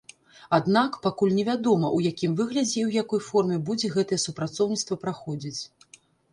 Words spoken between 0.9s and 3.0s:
пакуль невядома, у якім выглядзе і